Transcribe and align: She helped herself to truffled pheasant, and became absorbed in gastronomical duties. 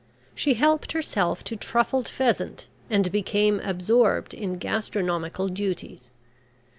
She 0.33 0.55
helped 0.55 0.93
herself 0.93 1.43
to 1.43 1.55
truffled 1.55 2.07
pheasant, 2.09 2.67
and 2.89 3.11
became 3.11 3.59
absorbed 3.59 4.33
in 4.33 4.57
gastronomical 4.57 5.47
duties. 5.47 6.09